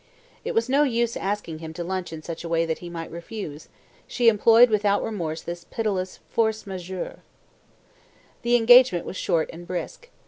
It 0.43 0.55
was 0.55 0.67
no 0.67 0.81
use 0.81 1.15
asking 1.15 1.59
him 1.59 1.73
to 1.73 1.83
lunch 1.83 2.11
in 2.11 2.23
such 2.23 2.43
a 2.43 2.49
way 2.49 2.65
that 2.65 2.79
he 2.79 2.89
might 2.89 3.11
refuse: 3.11 3.69
she 4.07 4.29
employed 4.29 4.71
without 4.71 5.03
remorse 5.03 5.43
this 5.43 5.67
pitiless 5.69 6.17
force 6.31 6.65
majeure. 6.65 7.19
The 8.41 8.55
engagement 8.55 9.05
was 9.05 9.15
short 9.15 9.47
and 9.53 9.67
brisk. 9.67 10.09